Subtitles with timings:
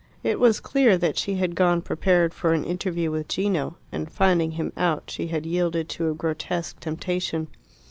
[0.23, 4.53] It was clear that she had gone prepared for an interview with Gino, and finding
[4.53, 7.49] him out, she had yielded to a grotesque temptation.